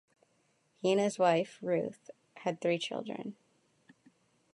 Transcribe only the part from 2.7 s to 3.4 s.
children.